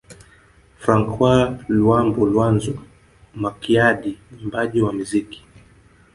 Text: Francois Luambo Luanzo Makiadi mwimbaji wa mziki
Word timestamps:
Francois 0.81 1.57
Luambo 1.67 2.21
Luanzo 2.31 2.73
Makiadi 3.35 4.19
mwimbaji 4.31 4.81
wa 4.81 4.93
mziki 4.93 5.45